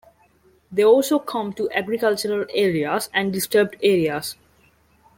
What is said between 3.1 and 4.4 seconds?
and disturbed areas.